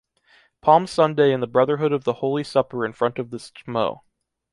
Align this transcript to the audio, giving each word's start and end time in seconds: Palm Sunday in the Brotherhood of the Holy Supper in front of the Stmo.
Palm 0.63 0.87
Sunday 0.87 1.31
in 1.31 1.41
the 1.41 1.45
Brotherhood 1.47 1.91
of 1.93 2.05
the 2.05 2.13
Holy 2.13 2.43
Supper 2.43 2.83
in 2.87 2.91
front 2.91 3.19
of 3.19 3.29
the 3.29 3.37
Stmo. 3.37 4.01